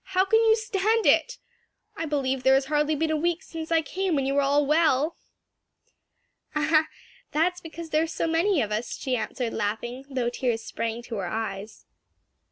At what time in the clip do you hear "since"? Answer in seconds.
3.43-3.71